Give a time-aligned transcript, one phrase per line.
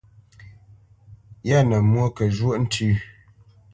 [1.47, 2.91] Yâ nə mwô kə zhwóʼ ntʉ́.